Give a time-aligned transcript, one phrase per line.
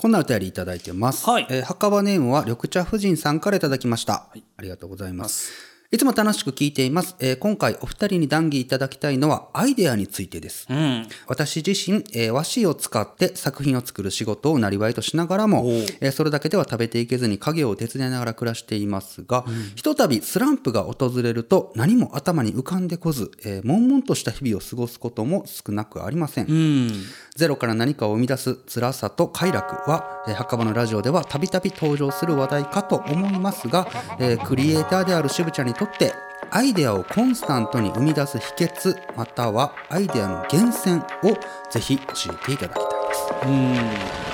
[0.00, 1.28] こんなお便りいただいてます。
[1.28, 4.28] はいえー墓場ネームは緑茶夫人さんからいただきました。
[4.56, 5.50] ありがとうございます。
[5.90, 7.16] いつも楽しく聞いています。
[7.18, 10.68] えー今回お二人に談義いただきたいのはアイデアについてです。
[10.70, 11.08] うん。
[11.26, 26.46] 私自身、えー和紙を使って作品を作る仕事をなりわいとしながらもえーそれだけでは食べていけずに家業を手伝いながら暮らしていますが、ひとたびスランプが訪れると何も頭に浮かんでこず、えー悶々とした日々を過ごすことも少なくありません。
[26.46, 26.92] うん。
[27.38, 33.86] ゼロから何かを生み出す辛さと快楽は、えー墓場のラジオではたびたび登場する話題かと思いますが、
[34.18, 36.12] えークリエイターである渋ちゃんにとって
[36.50, 40.96] アイデアをコンスタントに生み出す秘訣またはアイデアの源泉
[41.32, 41.38] を
[41.70, 43.46] ぜひ教えていただきたいです。
[43.46, 44.27] うん。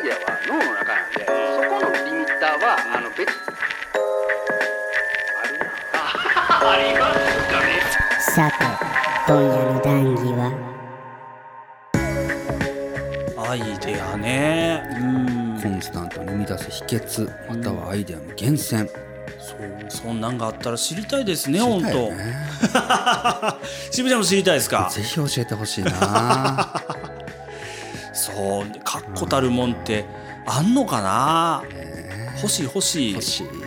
[0.00, 1.30] イデアは脳の中なんで、そ
[1.68, 2.64] このリミッターは、
[2.96, 3.28] あの別
[5.36, 5.66] あるな
[6.70, 7.18] あります
[7.52, 7.68] かね。
[8.20, 8.54] さて
[9.30, 10.40] 今夜の談義は？
[13.50, 14.82] アイデアね。
[15.00, 15.60] うん。
[15.60, 18.88] コンスタントに生み出す秘訣またはアイデアの源泉、
[19.38, 22.10] そう、そんなんがあったら知りたいですね、本当。
[23.90, 24.88] 渋ちゃんも知りたいですか？
[24.90, 26.72] ぜひ教えてほしいな
[28.20, 30.04] そう、確固たるもんって
[30.46, 31.62] あんのかな？
[32.36, 33.12] 欲しい欲しい。
[33.12, 33.48] 欲しい。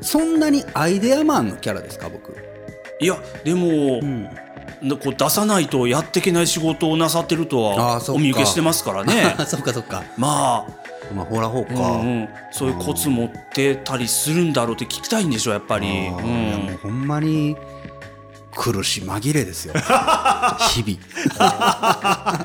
[0.00, 2.36] そんなにアイデアマンのキャラですか僕？
[3.00, 4.24] いや、でも、ん。
[4.82, 9.34] なこう出さないとやっていけない仕事をなさってるとはお見受けしてますからね。
[9.46, 10.02] そっかそっか。
[10.18, 10.66] ま
[11.14, 15.86] まあほらほうあ、か、うんうん、そういうコツ持ってたりするんだろうって聞きたいんでしょやっぱり。
[15.86, 15.94] うん。
[15.94, 16.06] い
[16.50, 17.56] やもうほんまに
[18.56, 19.74] 苦し紛れですよ
[20.74, 22.44] 日々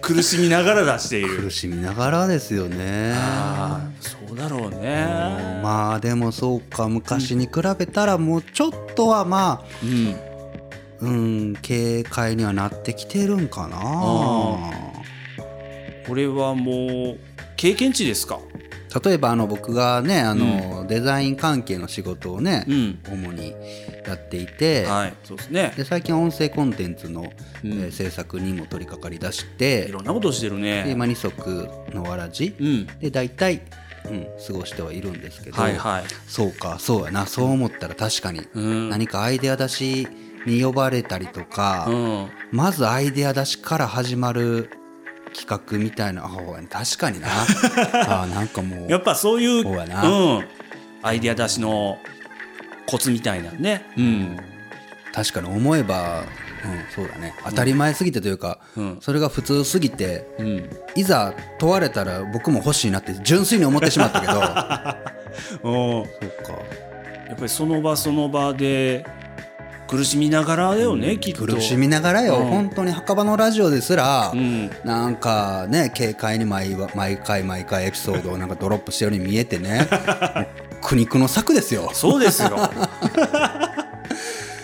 [0.00, 1.50] 苦しみながら出している苦。
[1.50, 3.14] しみながらですよね
[4.00, 5.06] そうだろううんね。
[5.62, 10.16] まあでもそうか昔に比べたらもうちょっとはまあうん。
[11.00, 13.76] うん軽快にはなってきてるんかな
[16.06, 17.18] これはもう
[17.56, 18.38] 経験値ですか？
[19.02, 22.98] 例えばあの僕がねあの、デザイン関係の仕事をね、うん。
[23.10, 23.54] 主に
[24.06, 25.72] やっていて、はい、そうですね。
[25.76, 27.24] で最近音声コンテンツの、う
[27.68, 30.94] んえー制作にも取り掛かりだしいてろんなことしてるで、ね。
[30.94, 32.86] まあ、二足のわらじ、うん。
[32.98, 33.62] で大体、
[34.10, 36.04] うん、過ごしてはいるんですけど、はいはい。
[36.26, 38.90] そうかそうやなそう思ったら確かに、うん。
[38.90, 40.08] 何かアイデア出し
[40.46, 42.28] に呼ばれたりとか、うん。
[42.52, 44.70] まずアイデア出しから始まる
[45.34, 46.28] 企画みたいなあ
[46.70, 47.28] 確かにな
[48.22, 50.44] あなんかもうやっぱそういう、そううん。
[51.02, 51.98] アイデア出しの
[52.86, 53.84] コツみたいなね。
[53.98, 54.36] うん。
[55.12, 56.24] 確かに思えば、
[56.64, 60.70] うん、そうだね当たり前すぎてというか、うんそれが普通すぎてうん。
[60.94, 64.32] いざ問われたら僕も欲しいなって純粋に思ってしまったけど
[65.68, 66.52] おそうか
[67.28, 69.04] やっぱりその場その場で
[69.94, 71.46] 苦しみながらだよね、きっと。
[71.46, 74.70] 苦しみながらよ、うん本当に墓場のラジオですら、うん。
[74.84, 79.86] なんかね軽快に毎話毎回毎回エピソードをなんかドロップしてるように見えてね
[80.82, 82.50] 苦肉の策ですよそうですよ。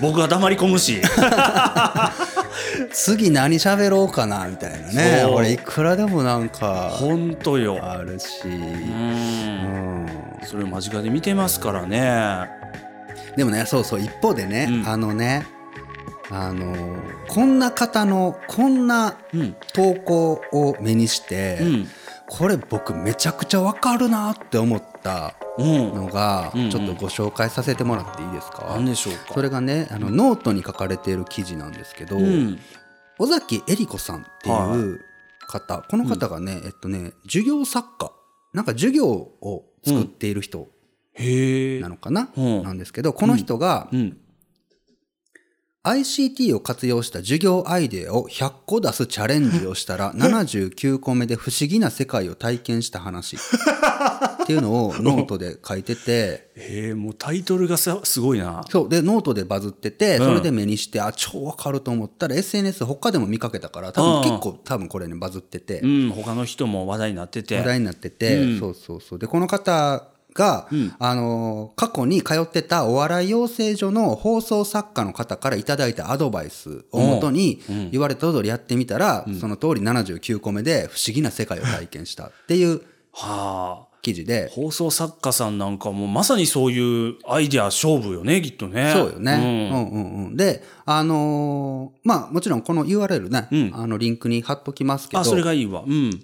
[0.00, 1.00] 僕は黙り込むし。
[2.90, 7.78] 次何喋ろうかなみたいなね俺いくらでもなんか本当よ。
[7.82, 8.48] あるし、う。
[8.48, 8.60] うん
[10.06, 10.06] ん
[10.44, 12.59] それを間近で見てますからね。
[13.36, 15.46] でもねそうそう一方でね、うんあのね
[16.32, 16.96] あの
[17.28, 19.56] こんな方のこんなうん。
[19.74, 21.88] 投稿を目にして、うん。
[22.28, 25.92] これ僕めちゃくちゃわかるなって思ったうん。
[25.92, 29.34] のが、ちょっとご紹介させてもらっていいですか、何でしょうか？
[29.34, 32.60] それがねあのノートに書かれている記事なんですけど、うん。
[33.18, 35.00] 尾崎恵里子さんっていう
[35.48, 38.12] 方、この方がね、えっとね授業作家
[38.52, 40.68] なんか授業を作っている人
[41.80, 41.88] な。
[41.88, 42.40] のかな、う。
[42.40, 44.16] んなんですけどこの人がうん。
[45.82, 53.36] ICT を活用した授業アイデアを100個出すチャレンジをしたら 79個目で不思議な世界を体験した話。
[54.42, 56.50] っていうのをノートで書いてて。
[56.56, 58.62] へえ、もうタイトルがさすごいな。
[58.68, 58.88] そう。
[58.90, 60.24] でノートでバズっててうん。
[60.26, 64.22] それで目にして、あ超わかると思ったら SNS 他でも見かけたから多うん。
[64.22, 65.80] 分結構多分これねバズってて。
[65.80, 66.10] うん。
[66.10, 67.56] 他の人も話題になってて。
[67.56, 68.58] 話題になってて、うん。
[68.58, 69.18] そうそうそう。
[69.18, 82.82] でこの方が、うんあの過去に通ってたお笑い養成所の放送作家の方からいただいたアドバイスをもとにうん言われた通りやってみたら、その通り79個目で不思議な世界を体験したっていう
[83.12, 83.90] はあ。
[84.02, 88.92] 記事で、放送作家さんなんかもまさにそういうアイデア勝負よね、きっとね。
[88.94, 89.70] そうよね。
[89.70, 90.36] うんうんうん。
[90.36, 95.84] で、あのーまあもちろんこの URL ね、うんあのリンクに貼っときますけど、あ、それがいいわ。
[95.86, 96.18] うん。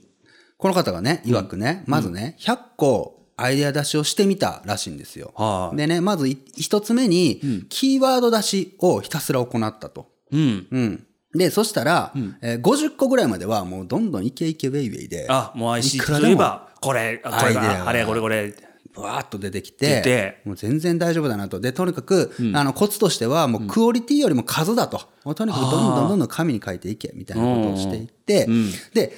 [0.57, 5.33] この方がね、曰くね、まずね、100個アイデア出しをしてみたらしいんですよ。
[5.37, 5.77] はい。
[5.77, 10.09] でね、まずい一つ目に、キーワード出しをひたすら行ったと。
[10.33, 10.67] うん。
[10.71, 11.07] うん。
[11.35, 18.55] で、そしたら、えー50個ぐらいまではもうどんどんイケイケウェイウェイで、あ、もう IC いくらでもといえば、これ、あこれアイデアがが、あれ、これ、これ。
[18.97, 21.61] わーっと出てき出てて、もう全然大丈夫だなと。
[21.61, 25.03] で、とにかく、あの、コツとしては、もうクオリティよりも数だと。
[25.25, 28.49] もうとにかくどんどんどんどん紙に書いていけ、みたいなことをしていって、
[28.95, 29.13] で、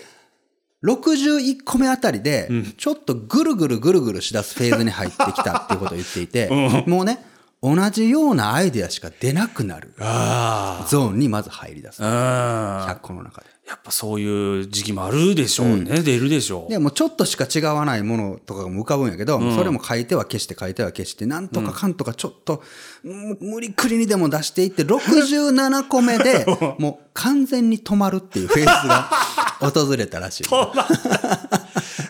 [0.85, 6.49] 61個目あたりで、ちょっとぐるぐるぐるぐるしだすフェーズに入ってきたっていうことを言っていて、
[6.87, 7.25] もうね、
[7.61, 11.99] 同じようなアイデアしか出なくなるあゾーンにまず入り出す。
[12.01, 12.87] あ。
[12.87, 12.93] うん。
[12.93, 13.49] 100個の中で。
[13.69, 16.01] やっぱそういう時期もあるでしょうね。
[16.01, 16.71] 出るでしょう。
[16.71, 22.63] で、もうちょっとしか違わないものとかが浮かぶんやけど、それも書いては消して書いては消して、なんとかかんとかちょっと、
[23.05, 26.47] うん無理くりにでも出していって、67個目で、
[26.79, 29.11] もう完全に止まるっていうフェーズが
[29.61, 30.45] 訪れたらしい。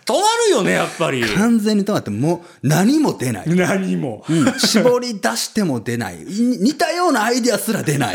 [0.09, 1.23] 止まるよね、やっぱり。
[1.23, 3.49] 完全に止まって、もう何も出ない。
[3.49, 4.25] 何も。
[4.29, 6.23] うん絞り出しても出ない。
[6.23, 8.15] い似たようなアイデアすら出ない。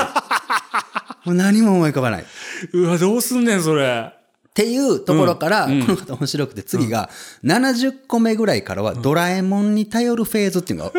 [1.26, 2.26] もう何も思い浮かばない。
[2.74, 4.12] うわ、どうすんねん、それ。
[4.54, 7.10] っていうところから、この方面白くて、次が、
[7.44, 10.92] 70個目ぐらいからは、ドラえもんに頼るフェーズっていうのが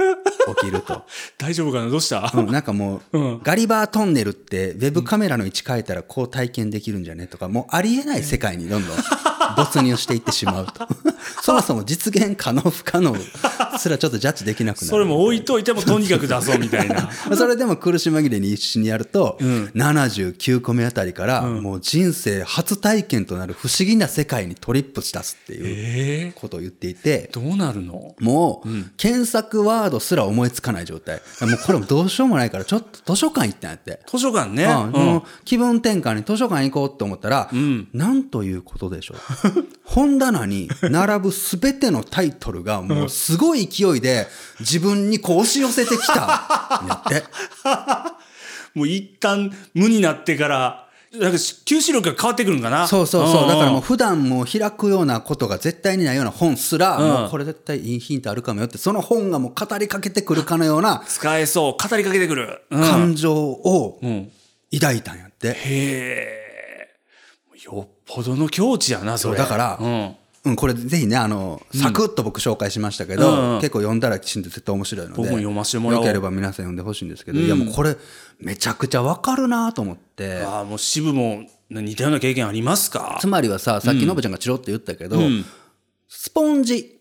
[0.61, 1.05] 起きると。
[1.39, 1.89] 大丈夫かな？
[1.89, 2.33] どうした？
[2.35, 7.29] うんなんかもう、ガリバートンネルって、ウェブカメラの位置変えたらこう体験できるんじゃね？
[7.29, 8.97] とか、もうありえない世界にどんどん
[9.57, 10.89] 没入していってしまうと。
[11.43, 13.15] そもそも実現可能不可能
[13.79, 14.87] すらちょっとジャッジできなくなる。
[14.89, 17.09] それも置いといてもとにかく出そうみたいな。
[17.37, 19.39] それでも苦し紛れに一緒にやると、
[19.75, 28.15] 79個目あたりから、もう人生初体験となる不思議な世界にトリップし出すっていうええことを言っていて、どうなるの？
[28.21, 31.21] もう、検索ワードすら思いつかない状態。
[31.43, 34.01] もうこれもどうしようもないから、ちょっと図書館行ったんやって。
[34.07, 34.65] 図書館ね。
[34.65, 37.51] うん気分転換に図書館行こうって思ったら、
[37.93, 39.19] なんということでしょう。
[39.85, 44.27] 本棚に並ぶすべてのタイトルがもうすごい勢いで
[44.61, 47.25] 自分にこう押し寄せてきたんやって。
[48.75, 50.84] もう一旦無になってから、
[51.21, 53.49] なんか吸収力が変わってくるんかなそうそうそう。
[53.49, 61.89] だからもうう普段もう開くようなことが絶対にないような本すら、うんもうこれ絶対いいヒントあるかもよって、その本がもう語りかけてくるかのような使えそう。
[61.89, 62.63] 語りかけてくる。
[62.71, 62.83] うん。
[62.83, 64.31] 感情をうん
[64.73, 65.49] 抱いたんやって。
[65.49, 66.45] へえ。
[67.65, 69.37] よっぽどの境地やな、それ。
[69.37, 70.17] そうだからうん。
[70.45, 76.05] うん、これぜひね、あの、サクッと僕紹介しましたけど、うん結構読んだらきちんと絶対面白いので、僕も読ませてもらおう。
[76.05, 77.97] よければ皆さん読んでほしいんですけど、いやもうこれ、
[78.41, 83.19] めちゃくちゃわかるなと思って、ああ、もう渋も似たような経験ありますか？
[83.21, 85.19] つまりはさ、さっきのぶちゃんがチロって言ったけど、
[86.09, 87.01] スポンジ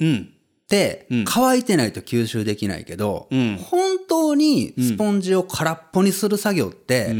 [0.00, 0.32] うん。
[0.64, 3.56] って乾いてないと吸収できないけど、ん。
[3.56, 7.12] 本当にスポンジを空っぽにする作業って、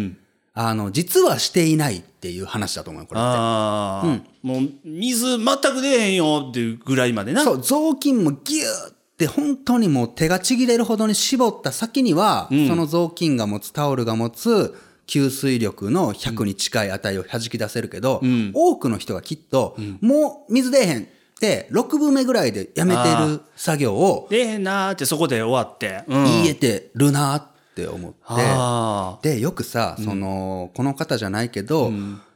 [0.52, 3.26] あの、実はしていないっていう話だと思うよ、これって。
[3.28, 7.42] ああ、もう水全く出えへんよっていうぐらいまでな。
[7.44, 14.74] そう、雑巾もギューって本当にもう手がちぎれるほどに絞った先には、その雑巾が持つタオルが持つ
[15.06, 18.20] 吸水力の100に近い値を弾き出せるけど、
[18.54, 21.06] 多くの人がきっと、もう水出えへんっ
[21.40, 26.04] て6分目ぐらいでやめてる作業を出えへんなーってそこで終わって。
[26.06, 29.34] うん、言えてるなって思って。
[29.34, 31.92] で、よくさ、その、この方じゃないけど、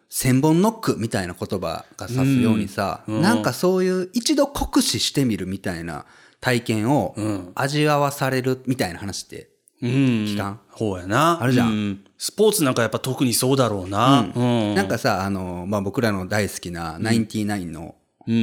[0.08, 6.06] 千本ノックみたいな言葉が指すようにさ、なんかそういう一度酷使してみるみたいな
[6.40, 7.14] 体験を
[7.54, 9.90] 味わわされるみたいな話ってうん。
[10.24, 11.42] 聞かん、ほうやな。
[11.42, 11.92] あるじゃん。
[11.92, 14.32] うスポーツなんかやっぱ特にそうだろうな。
[14.34, 14.74] うん。
[14.74, 17.94] なんかさ、あの、まあ、僕らの大好きなナインティナインの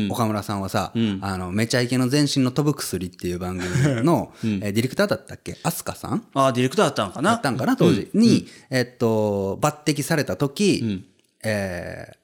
[0.09, 5.57] 岡村さんはさ、あの、めちゃイケの全身の飛ぶ薬っていう番組の、 えーディレクターだったっけ？
[5.63, 6.23] アスカさん？
[6.33, 7.31] ああ、ディレクターだったのかな？
[7.31, 8.09] だったんかな、当時。
[8.13, 11.03] に、えっと、抜擢された時、
[11.43, 12.15] えー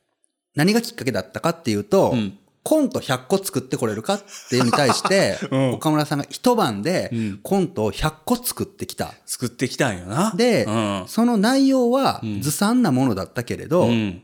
[0.56, 2.16] 何がきっかけだったかっていうと、
[2.64, 5.38] コント100個作ってこれるかっていうのに対して、
[5.72, 7.12] 岡村さんが一晩で
[7.44, 9.14] コントを100個作ってきた。
[9.28, 10.34] 作ってきたんよな。
[10.36, 11.04] で、うん。
[11.08, 14.24] その内容はずさんなものだったけれど、うん。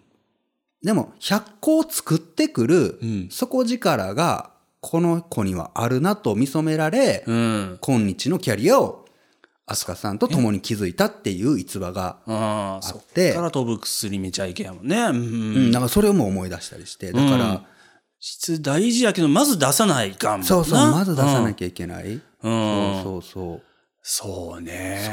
[0.84, 7.78] でも100個を作ってくるん底力がこの子にはあるなと見初められ、うん。
[7.82, 9.06] 今日のキャリアを
[9.66, 14.98] 飛鳥さんと共に築いたっていう逸話があっってから飛ぶ薬めちゃいけやもんね。
[14.98, 15.16] うん。
[15.16, 17.64] うん、なんかそれをもう思い出したりして、だから、
[18.20, 20.46] 質大事やけど、まず出さないかんも。
[20.46, 21.54] そうそう、まず出さなゃ。
[21.54, 22.06] きゃいけない。
[22.06, 22.22] うん。
[23.04, 23.73] そうそうそうね。
[24.06, 24.64] そう。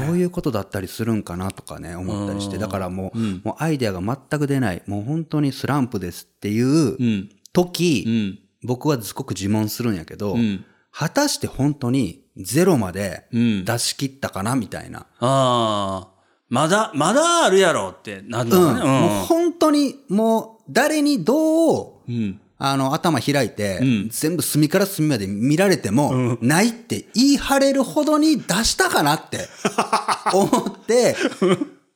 [0.06, 6.70] そういうことだったりするんかなとかね、思ったりして、だからもう、もうアイデアが全く出ない、もう本当にスランプですっていうう
[7.02, 7.30] ん。
[7.52, 8.38] 時、うん。
[8.62, 10.64] 僕はすごく自問するんやけど、うん。
[10.92, 13.64] 果たして本当にゼロまでうん。
[13.64, 15.06] 出し切ったかなみたいな。
[15.20, 16.08] ああ。
[16.48, 18.74] まだ、まだあるやろってなるうん。
[18.74, 19.24] のかもうね。
[19.28, 22.40] 本当にもう誰にどう、うん。
[22.60, 22.66] うん。
[22.66, 29.48] あの、頭開いて、うん全部隅から隅まで見られても、ないって言い張れるほどに出したかなって
[30.32, 31.16] 思って、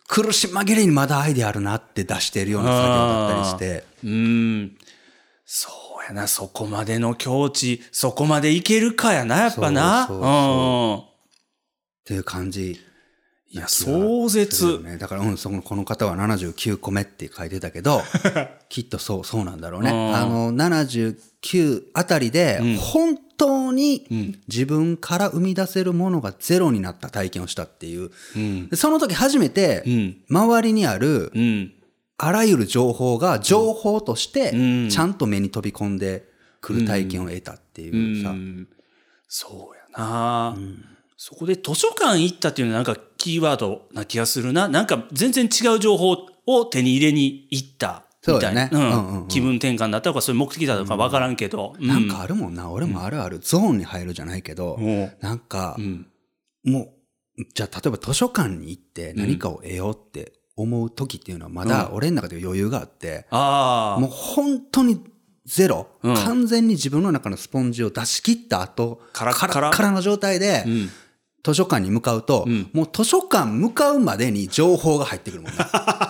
[0.09, 4.77] 苦し紛れにまだアイデアあるなって出してるような作業だったりして、うん。
[5.45, 5.71] そ
[6.03, 10.07] うやな、そこまでの境地、そこまでいけるかやな、やっぱな。
[10.07, 10.97] そうそうそうん。
[10.99, 11.05] っ
[12.05, 12.79] ていう感じ。
[13.55, 14.81] いや、壮絶。
[14.81, 18.03] ね、だから、うん、そのこの方は79個目って書いてたけど、
[18.69, 19.91] きっとそう、そうなんだろうね。
[19.91, 28.11] うんあの、79あたりで、本当に自分から生み出せるものがゼロになった体験をしたっていう。
[28.35, 28.69] うん。
[28.69, 31.73] でその時初めてうん、周りにあるうん。
[32.19, 36.29] あらゆる情報が情報としてうん、ちゃんと目に飛び込んで
[36.61, 38.31] くる体験を得たっていうさ。
[38.31, 38.69] うん
[39.37, 40.57] そうやな、
[41.27, 44.69] そこで図書館行ったっていうのはなんかキーワードな気がするな。
[44.69, 48.69] なんか全然違う情報を手に入れに行ったみたいな。
[48.69, 51.77] そうだねうんうんうん気分転換だったのか、そういう目的だったのかわからんけど。
[51.81, 52.71] うなんかあるもんな。
[52.71, 53.39] 俺もあるある。
[53.39, 55.79] ゾーンに入るじゃないけど、もなんか。
[56.63, 56.93] も
[57.39, 63.99] う、じゃあ例えば図書館に行って何かを得ようって思う時っていうのはまだ俺の中で余裕があって、ああ。
[63.99, 65.03] もう本当に
[65.47, 70.91] ゼロ、うん完全に自分の中のスポンジを出し切った後、カラッカラの状態で、うん。
[71.45, 75.59] 図書館に向かうと、んもう図書館向かうまでに情報が入ってくるもんね。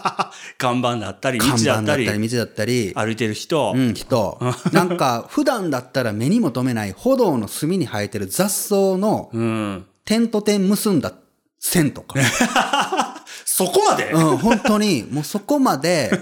[0.58, 3.72] 看板だったり、道だったり、道だったり、歩いてる人。
[3.74, 4.38] うん、人。
[4.72, 9.86] なんか、普段だったら目にも留めない歩道の隅に生えてる雑草のうん。
[10.04, 11.12] 点と点結んだ
[11.58, 12.14] 線とか。
[13.44, 16.12] そこまで、うん、本当に、もうそこまで、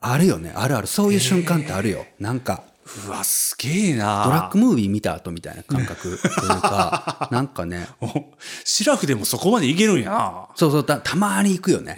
[0.00, 0.52] あるよね。
[0.54, 0.86] あるある。
[0.86, 2.06] そういう瞬間ってあるよ。
[2.20, 2.62] なんか、
[3.06, 8.08] うわ、すげえなドラッグムービー見た後みたいな感覚というか、 なんかね、お
[8.64, 10.48] シラフでもそこまでいけるんやな。
[10.56, 11.94] そうそう、たたまに行くよね。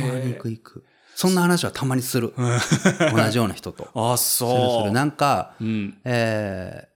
[0.00, 0.84] たまに行く行く。
[1.14, 2.34] そんな話はたまにする。
[2.36, 3.88] 同じような人と。
[3.94, 4.86] あ、そう。
[4.88, 4.92] る。
[4.92, 5.96] なんか、うん。
[6.04, 6.94] えー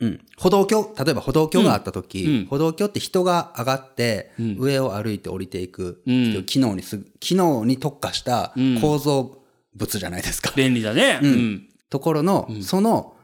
[0.00, 0.20] うん。
[0.36, 9.38] 歩道橋、例えば歩道橋があった時、うんうん歩道橋って人が上がって、うん上を歩いて降りていく、うん機能にす、機能に特化したうん構造
[9.76, 10.52] 物じゃないですか。
[10.56, 11.20] 便利だね。
[11.22, 11.68] ううんん。
[11.92, 13.16] ところの、その、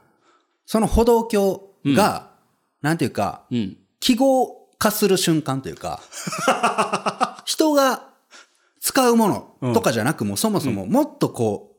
[0.66, 2.32] その歩道橋が、
[2.82, 3.78] なんていうか、うん。
[3.98, 6.02] 記号化する瞬間というか、
[7.46, 8.10] 人が
[8.78, 11.76] 使うものとかじゃなくも、そもそももっとこ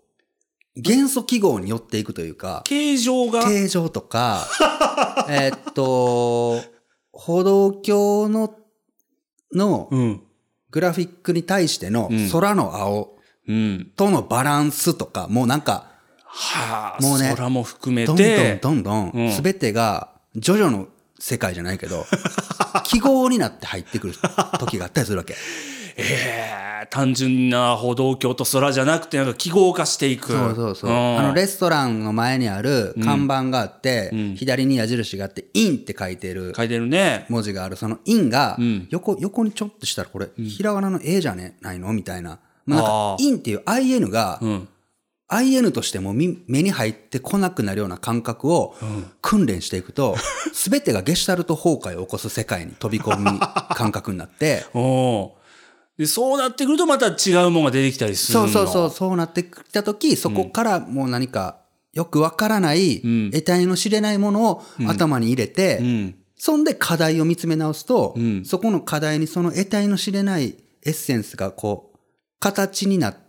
[0.75, 4.48] う、元素記号に寄っていくというか、形状が、形状とか、
[5.29, 6.60] えっと、
[7.12, 8.55] 歩道橋の、
[9.53, 10.24] のうん。
[10.72, 13.15] グラフィックに対してのうん空の青
[13.48, 13.91] うん。
[13.96, 15.99] とのバランスとか、もうなんか、
[16.32, 20.88] はあ、もうね空も含めどんどんて、どんどんうん、すべてが、ジョジョの
[21.20, 22.06] 世界じゃないけど、
[22.86, 24.14] 記号になって入ってくる
[24.60, 25.36] 時があったりするわけ。
[26.02, 26.04] え
[26.86, 30.32] え単純な歩道橋と空じゃなくて、なんか記号化していく。
[30.32, 30.90] そうそうそう。
[30.92, 37.26] んあの、レストランの前にある看板があって、ん左に矢印があって、 IN って書いてる書いてるね。
[37.28, 41.58] 文字がある、その IN がん、横、横にちょっとしたらこれ、ひらがなの A じゃね？
[41.60, 41.92] ないの？
[41.92, 42.40] みたいな。
[42.66, 44.68] まあなんあかー、インっていう IN が、うん。
[45.30, 48.76] IN としてもみ目に入ってこなくなるような感覚を
[49.22, 50.16] 訓練していくと、
[50.54, 53.40] すべてがゲシュタルト崩壊を起こす世界に飛び込む
[53.76, 54.66] 感覚になって、
[56.00, 58.48] で、そうなってくるとまた違うものが出てきたりするの。
[58.48, 61.60] そうそうそう、そうなってきたとき、そこからもう何か
[61.94, 63.32] よくわからない、ん。
[63.32, 66.16] 得体の知れないものを頭に入れて、うん。
[66.38, 68.46] そんで課題を見つめ直すと、ん。
[68.46, 70.56] そこの課題にその得体の知れない
[70.86, 72.00] エッセンスがこう、
[72.40, 73.29] 形になって、うん。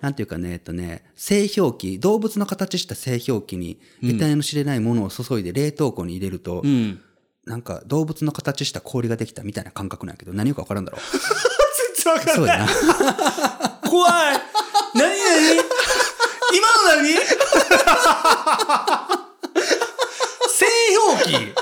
[0.00, 7.00] なんていうかね、えっとね、製氷機、動物の形した製氷機に、得体の知れないものを注いで冷凍庫に入れると、うん。
[7.46, 11.00] なんか動物の形した氷ができたみたいな感覚なんやけど、何言うかわからんだろう。
[12.02, 12.68] 全然わかそうやな。
[13.88, 14.12] 怖い。
[14.94, 15.64] 何何？
[16.52, 17.08] 今の何？
[20.48, 20.66] 製
[21.24, 21.54] 氷機。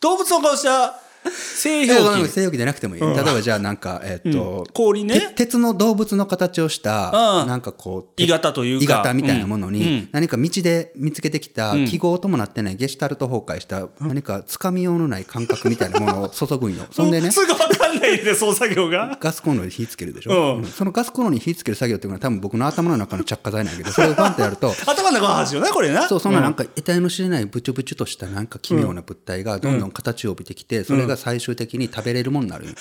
[0.00, 1.00] 動物の顔した
[1.30, 3.00] 製いやごめん氷機製氷機じゃなくてもいい。
[3.00, 5.32] 例えばじゃあなんか、えっと、氷てね。
[5.34, 7.48] 鉄の動物の形をした、うん。
[7.48, 8.84] なんかこう、鋳型というか。
[8.84, 11.86] 鋳型みたいなものにん、何か道で見つけてきたん。
[11.86, 16.84] 記号ともなってないゲシュタルト崩壊した、何かつかみようのない感覚みたいなものを 注ぐんよ。
[16.90, 19.18] そんでね、すぐわかんないで、操作業が。
[19.20, 26.08] ガスコンロに火つけるでしょ、そのガスコンロに火つける作業っていうのは多分僕の頭の中の着火剤なんやけど、 それをバンとやると、頭の中の話よな、これな。
[26.08, 29.90] そう、そんななんか得体の知れないブチュブチュとしたなんか奇妙な物体がどんどん。
[29.96, 32.66] 形を帯びてきて、それが最終的に食べれるものになる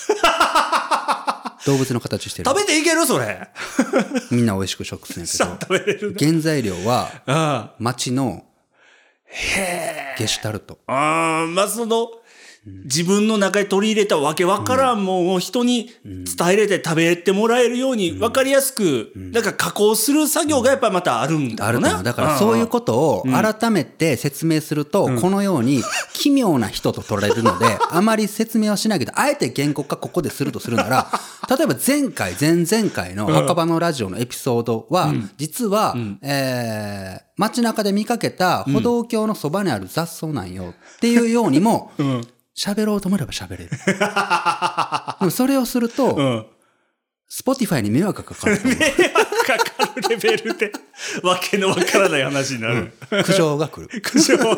[1.65, 2.49] 動物の形してる。
[2.49, 3.05] 食べていける？
[3.07, 3.47] それ。
[4.31, 5.31] みんな美味しく食すんやけ
[5.65, 6.13] 食べれる？
[6.13, 8.43] ど原材料はあ町の
[10.17, 10.77] ゲシュタルト。
[10.87, 12.09] あー、まあその、
[12.65, 22.01] 自分の中に取り入れたわけわからんもんを人に伝えれて食べてもらえるように分かりやすく、なんか加工する作業がやっぱまたあるんだろうな。
[22.01, 31.11] だからそういうことを改めて説明すると、このように奇妙な人と取られるので、 あまり説明はしないけど、あえて原告がここでするとするなら、
[31.47, 41.91] 例えば前回、前々回の墓場のラジオのエピソードは、実は、えー街中で見かけた歩道橋のそばにある雑草なんよっていうようにも、
[42.57, 43.69] 喋ろうと思えば喋れる。
[45.19, 46.45] でもそれをすると、うん。
[47.27, 48.79] スポティファイに迷惑がかかると思う。
[49.45, 50.71] かかるレベルで、
[51.23, 52.93] わけのわからない話になる。
[53.23, 53.89] 苦情が来る。
[54.01, 54.55] 苦情が。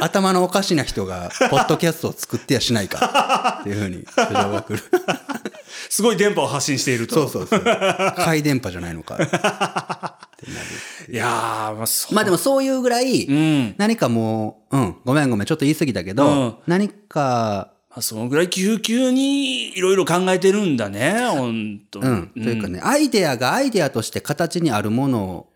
[0.00, 3.58] 頭のおかしな人が、ポッドキャストを作ってやしないか。
[3.60, 4.82] っていうふうに、苦情が来る。
[5.90, 7.14] すごい電波を発信していると。
[7.14, 7.62] そうそうそう。
[8.16, 10.18] 回電波じゃないのか。
[10.42, 11.12] ってなる。
[11.12, 12.14] いやー、まあそう。
[12.14, 13.74] まあでもそういうぐらい、うん。
[13.78, 25.46] 何かもう、うん、ごめんごめん、ちょっと言い過ぎたけど、うん何か、まあ、そのぐらい救急にいろいろ考えてるんだね、本当うん、というかね、アイデアがアイデアとして形にあるもの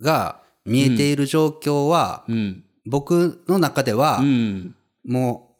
[0.00, 2.64] が見えている状況は、うん。
[2.84, 4.74] 僕の中では、うん。
[5.04, 5.56] も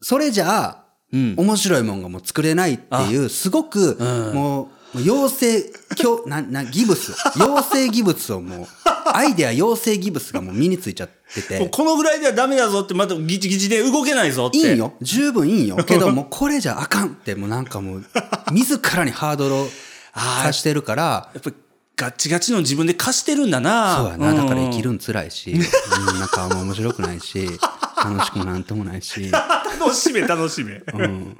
[0.00, 1.34] う、それじゃあ、うん。
[1.36, 4.68] 面白いもんがもう作れないっていう、すごく、うんもう、
[5.00, 7.12] 妖精、今日、 な、な、ギブス。
[7.36, 8.66] 妖精ギブスをもう、
[9.12, 11.58] アイデア妖精ギブスがもう身についちゃってて。
[11.58, 14.58] もうこのぐらいではダメだぞって、またギチギチで動けないぞって。
[14.58, 14.94] いいんよ。
[15.02, 15.76] 十分いいんよ。
[15.76, 18.04] けど、もう これじゃあかんって、もうなんかもう、
[18.52, 19.68] 自らにハードルを
[20.42, 21.56] 課してるから、やっぱり
[21.96, 23.96] ガッチガチの自分で貸してるんだな。
[23.96, 24.34] そうやな。
[24.34, 24.86] だから生きる。
[24.86, 27.48] るん辛いし、うん、なんかあんま面白くないし、
[27.96, 30.82] 楽しくもなんともないし、楽しめ、楽しめ。
[30.94, 31.36] うん、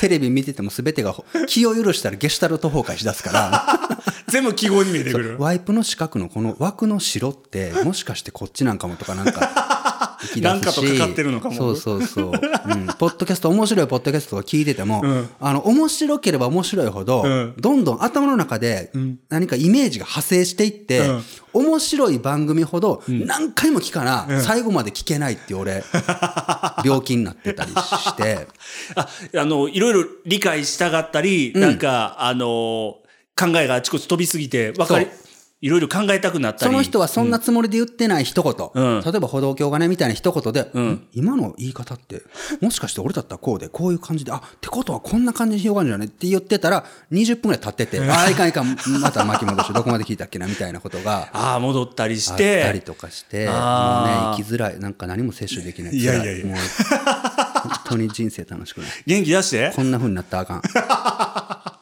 [0.00, 1.14] テレビ見てても全てが
[1.46, 3.66] 気を許したらゲシュタルト崩壊しだすから、
[4.28, 5.36] 全部記号に見えてくる。
[5.38, 9.73] ワイプの四角のこの枠の白って、もしかしてこっちなんかもとかなんか、
[10.24, 11.54] 行き出すしなんかとかかってるのかも。
[11.54, 12.26] そうそうそう。
[12.26, 12.28] う
[12.74, 12.86] ん。
[12.98, 15.28] ポッドキャスト、面白いポッドキャストとか聞いてても、ん。
[15.40, 17.54] あの、面白ければ面白いほど、うん。
[17.58, 18.92] どんどん頭の中で
[19.28, 21.22] 何かイメージが派生していって、うん。
[21.54, 25.84] 面白い番組ほど何回も聞かな、最後まで聞けないって俺、
[26.84, 28.48] 病気になってたりして、
[28.96, 32.98] あ、あの、いろいろ理解したがったり、なんか、あの、
[33.36, 35.06] 考えがあちこち飛びすぎて、わかり
[35.64, 36.70] いろいろ考えたくなったり。
[36.70, 42.20] その人はそんなつもりで言ってない一言、うん例えば歩道橋がねみたいな一言で、ん今の言い方って、
[42.60, 52.60] もしかして俺だったらこうで、こういう感じで、あ、ってことはこんな感じに広がるんじゃねって言ってたら、20分ぐらい経ってて、あ、いかんいかん、また巻き戻して、どこまで聞いたっけなみたいなことが ああ、戻ったりしあて。
[52.60, 53.60] ったりとかして、もうね、
[54.36, 55.96] 生きづらい、なんか何も摂取できない。
[55.96, 58.90] いやいやいや辛もう本当に人生楽しくない。
[59.06, 59.72] 元気出して？
[59.74, 60.62] こんな風になったらあかん。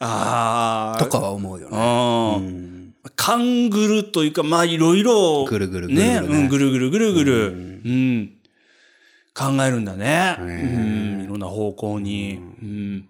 [0.00, 0.98] ああ。
[0.98, 1.76] とかは思うよね。
[3.34, 3.68] うん。
[3.68, 5.44] 勘ぐるというか、まあ、いろいろ。
[5.44, 6.26] ぐるぐるぐるぐるねね。
[6.26, 7.46] うん、ぐるぐるぐるぐる。
[7.84, 8.32] うん。
[9.34, 10.36] 考えるんだね。
[10.40, 11.24] うん。
[11.24, 12.40] いろんな方向に。
[12.62, 13.08] うん。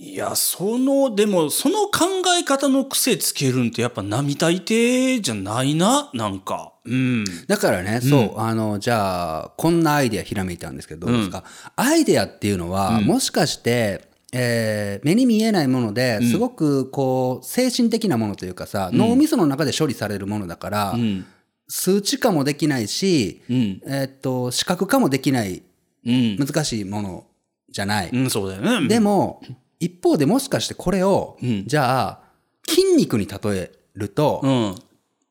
[0.00, 6.72] いや、その、でも、その考え方の癖つけるんってやっぱ並大抵じゃないな、なんか。
[6.84, 7.24] うん。
[7.48, 11.42] だからね、そう、あの、じゃあ、こんなアイデアひらめいたんですけど、どうですか、
[11.74, 21.24] アイデアっていうのは、もしかして、えー目に見えないもので、すごくこう、精神的なものというかさ、脳みその中で処理されるものだから、うん。
[21.68, 23.82] 数値化もできないし、うん。
[23.86, 25.62] えーっと、視覚化もできない、
[26.06, 26.36] うん。
[26.36, 27.26] 難しいもの
[27.70, 28.10] じゃない。
[28.10, 28.88] うん、そうだよね。
[28.88, 29.42] でも、
[29.78, 32.20] 一方でもしかしてこれを、んじゃあ、
[32.66, 34.74] 筋肉に例えると、うん。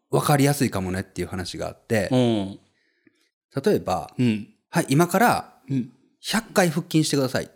[0.09, 2.59] 分かりやすいかもねっていう話があって、うん。
[3.63, 4.47] 例えば、うん。
[4.69, 5.91] はい、今からうん。
[6.23, 7.49] 100回腹筋してください。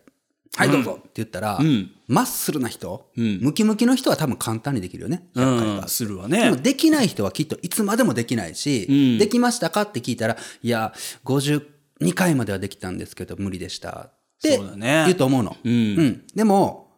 [0.57, 1.91] はい、どうぞって言ったら、うん。
[2.07, 5.23] マッスルな人、うんムキムキの人は多分簡単にできるよね。
[5.35, 5.77] 100回うん。
[5.81, 5.87] が。
[5.87, 6.61] するわでもね。
[6.61, 15.55] できない人はきっといつまでもできないし、うんできましたかって聞いたら、いや、52回まではできたんですけど無理でしたって言うと思うの。
[15.63, 16.91] うんうんでも、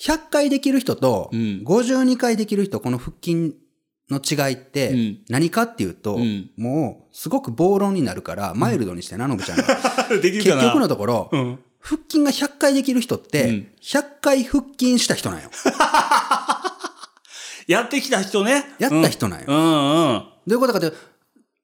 [0.00, 3.56] 100回できる人とうん52回できる人、この腹筋
[4.08, 9.64] の違いっうてん何かっていうと、んもうすごく暴論になるから、マイルドにしてな、のぶちゃんが。
[10.22, 11.58] できる結局のところ、うん。
[11.80, 15.50] 腹筋が100回できる人って、うん100回腹筋した人なんよ。
[17.66, 18.64] やってきた人ね。
[18.78, 19.46] やった人なんよ。
[19.48, 19.60] うんう
[20.16, 20.24] ん。
[20.46, 20.94] どういうことかという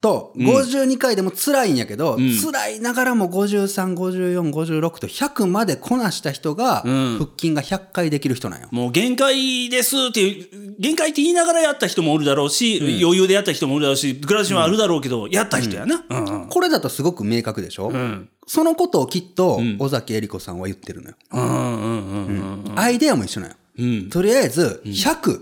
[0.01, 8.69] と、52回でも辛いんやけど、ん辛いながらも53、54、56と100までこなした人が、うん腹筋が100回できる人なんよ。
[8.71, 16.05] もう限界ですっていう、限界って言いながらやった人もおるだろうし、余裕でやった人もおるだろうし、グラシはあるだろうけど、やった人やな。
[16.09, 16.49] うんうん。
[16.49, 18.29] これだとすごく明確でしょ、うん。
[18.47, 21.17] そのことをきっとん尾崎恵理子さんは言ってるのよ。
[21.33, 23.59] うんうんうんうんアイデアも一緒なのよ。
[23.79, 24.11] うん。
[24.11, 25.41] とりあえず、100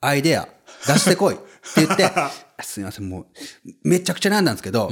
[0.00, 0.48] アイデア
[0.86, 1.44] 出してこいって
[1.76, 2.10] 言って、
[2.62, 3.26] すみません、もう、
[3.84, 4.90] めちゃくちゃ悩んだんですけど、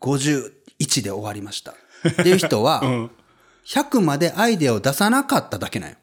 [0.00, 1.72] 51で終わりました。
[2.08, 2.82] っていう人は、
[3.66, 5.96] 100までアイデアを出さなかっただけなんよ。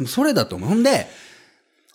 [0.06, 0.68] それだと思う。
[0.68, 1.08] ほんで、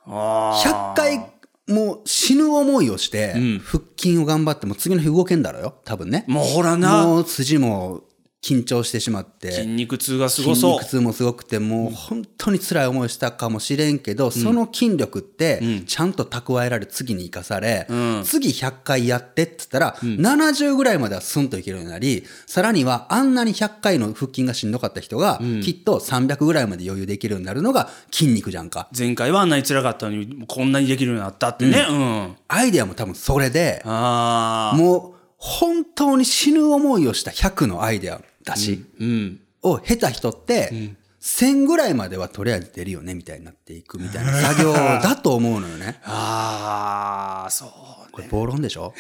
[0.05, 1.31] 100回
[1.71, 5.75] もう死ぬ思いをして、腹筋を頑張っても次の日動けんだろうよ。
[5.85, 6.25] 多分ね。
[6.27, 8.01] もうほらな、もう筋も
[8.41, 9.51] 緊張してしまって。
[9.51, 10.89] 筋肉痛がすごそう筋肉。
[10.89, 17.85] 痛もすごくて、もう本当に辛い思いをしたかもしれんけど、その筋力って、ちゃんと蓄えられ、次に生かされ、
[18.23, 28.87] 次100回やってって言ったら、70ぐらいまではスンといけるようになり、さらにはあんなに100回の腹筋がしんどかった人が、きっと300ぐらいまで余裕できるようになるのが筋肉じゃんか。
[28.97, 31.85] 前回はあんなに辛かったのに、こんなにできるようになったってね。
[31.87, 32.35] うん。
[32.47, 33.83] アイデアも多分それで。
[33.85, 39.39] もう本当に死ぬ思いをした100のアイデアだし、うん。
[39.63, 45.99] を経た人って、1000ぐらいまではとりあえず出るよねみたいになっていくみたいな 作業だと思うのよね。
[46.03, 48.93] ああ、そうこれ暴論でしょ？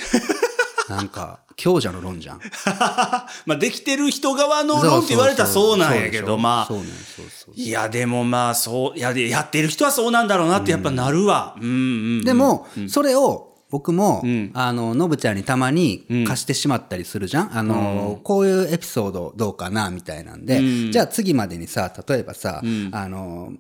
[0.89, 2.39] なんか、強者の論じゃん。
[3.45, 6.77] まあ、できてる人側の論って言われたらそうなんやけど、まあそう。
[6.79, 7.53] ね、そうそう。
[7.55, 11.55] いや、でもまあ、そう、いや、で、やってる人はそうなんだろうなってやっぱなるわ。
[11.59, 11.69] うん、う
[12.21, 12.23] ん。
[12.25, 14.51] でも、それを僕も、ん。
[14.53, 19.89] あの、のぶちゃんにたまに貸してしまったりするじゃん、あの、こういうエピソードどうかな？
[19.89, 20.91] みたいなんで、うん。
[20.91, 23.53] じゃあ次までにさ、例えばさ、あの、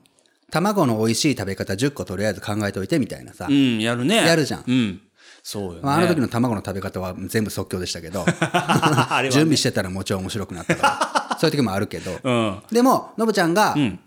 [0.51, 4.17] 卵の美味しい食べ方10個とりあえず考えておいてみたいなさ、うん、やるね。
[4.17, 4.63] やるじゃん。
[4.67, 5.01] うん。
[5.43, 5.79] そうよね。
[5.83, 8.25] まあ、あの時の卵の食べ方は全部即興でしたけど、
[9.23, 9.29] ね。
[9.31, 10.81] 準備してたらもちろん面白くなったか
[11.31, 12.61] ら、 そういう時もあるけど、うん。
[12.71, 13.99] でも、のぶちゃんがん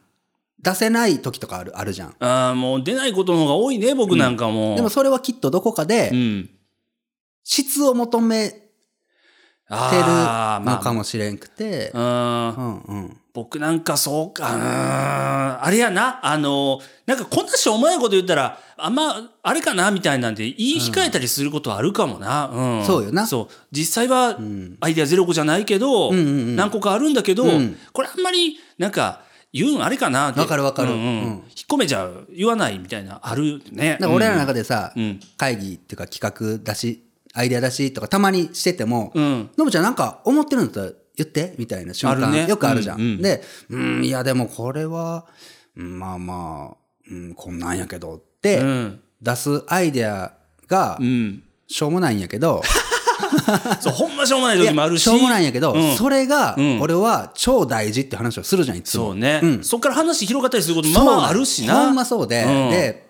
[0.65, 2.17] 出せない時とかあるあるじゃん。
[2.19, 4.75] ああ、もう出ないことの方が多いね、僕なんかも。
[4.77, 6.51] でもそれはきっとどこかでうん。
[7.45, 8.65] 質を求めてる
[9.69, 12.67] のかもしれんくて、まあ、うん。
[12.67, 13.21] うんうん。
[13.35, 22.47] 僕なんかそうか、あれやな、あの、なんかこんなしょうもないこと言ったら、あんま、あれかなみたいなんで言い控えたりすることあるかもな。
[22.47, 22.85] うん。
[22.85, 23.55] そうよなそう。
[23.73, 24.39] 実際は、
[24.81, 29.23] アイデアゼロ個じゃないけど、んうんうん何個かあるんだけど、んこれあんまり、なんか、
[29.55, 30.33] 言うんあれかな？
[30.37, 32.27] わかるわかるうんうんうん引っ込めちゃう。
[32.31, 33.93] 言わないみたいな、あるね。
[33.93, 43.01] だから俺らの中でさ、ん会議っていうか企画だし、アイデアだしとかたまにしてても、うんのぶちゃんなんか思ってるんだったら言ってみたいな瞬間、ねよくあるじゃん。
[43.01, 45.25] うんうんで、うん、いやでもこれは、
[45.77, 46.77] うんまあまあ、
[47.11, 49.01] うん、こんなんやけどって、うん。
[49.23, 50.33] 出すアイデア
[50.67, 51.43] がう、ん。
[51.67, 52.61] しょうもないんやけど、
[53.81, 55.03] そう、ほんましょうもない時もあるし。
[55.03, 59.07] しょうもないんやけど、うんそれがん、俺は超大事って話をするじゃん、いつも。
[59.07, 61.87] そうね、んそっから話広がったりすることもまあまああるしな。
[61.87, 63.05] ほんまそうで、うんで、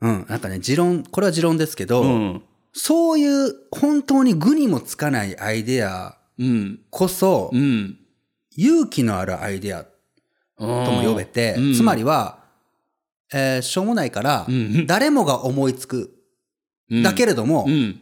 [0.00, 2.42] うん、なんかね、持論、これは持論ですけど、うん。
[2.72, 6.80] そういう本当に具にもつかないアイデアうん。
[6.90, 7.98] こそ、うん。
[8.56, 9.90] 勇気のあるアイデアと
[10.58, 12.38] とも呼べて、うんつまりは、
[13.32, 16.14] えーしょうもないから、ん誰もが思いつく。
[17.02, 18.00] だけれども、うん。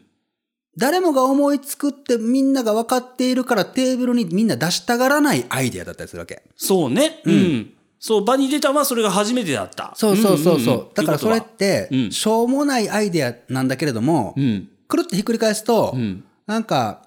[0.79, 6.43] 誰もが思いつくってみんなが分かっているからテーブルにみんな出したがらないアイデアだったりするわけ。
[6.57, 7.21] そうね。
[7.25, 7.73] うん。
[7.99, 9.93] そう、場に出たのはそれが初めてだった。
[9.97, 10.77] そうそうそうそう。
[10.77, 14.69] んんんだからそれって、うんしょうもないアイデアなんだけれども、うん。
[14.87, 16.25] くるってひっくり返すと、うん。
[16.47, 17.03] なんか、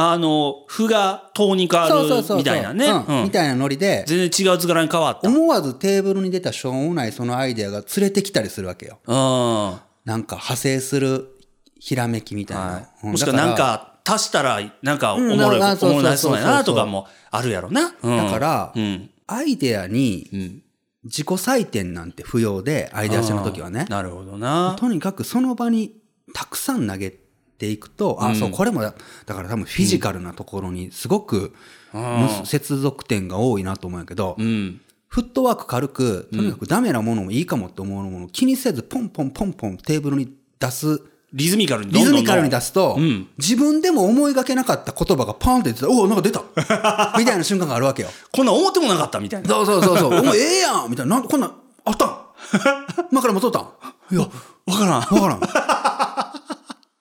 [0.00, 2.86] あの、負が塔に変わるみたいなね。
[3.24, 5.28] みたいなノリで、全然違う図柄に変わった。
[5.28, 9.00] 思わずテーブルに出たしょうもないそのアイデアが連れてきたりするわけよ。
[9.06, 11.37] なんか派生する
[11.78, 12.80] ひらめきみたいな。
[12.80, 12.86] い。
[13.04, 17.94] うんもしくはだなんか足したら、なんかおもろい、うんおもろなりそうやなとかもあるやろな。
[18.02, 19.10] うんだからうん。
[19.26, 20.62] アイデアにうん。
[21.04, 23.86] 自己採点なんて不要で、アイデアしての時はね。
[23.88, 24.76] なるほどな。
[24.78, 25.94] とにかくその場に
[26.34, 27.10] たくさん投げ
[27.58, 28.94] ていくと、あ、そう、これもだ、
[29.26, 31.54] だから多分フィジカルなところにすごく、
[31.92, 34.80] む接続点が多いなと思うんやけど、うん。
[35.06, 41.00] フットワーク軽く、とにかくダメなものもいいかもって思うものを気にせず、ポンポンポンポンテーブルに出す、
[41.32, 46.42] リズミカルにどんどんリズミカルに出すと、うん自分でも思いがけなかった言葉がポンって出てた、おお、なんか出た
[47.18, 48.08] みたいな瞬間があるわけよ。
[48.32, 49.48] こんなん思ってもなかったみたいな。
[49.48, 51.52] そうそうそうそう、お前ええやんみたいな、なんこんなん
[51.84, 52.18] あったん？
[53.12, 53.68] 今からもとったん？
[54.10, 54.28] いや、わ
[54.76, 54.92] からん。
[55.00, 55.40] わからん。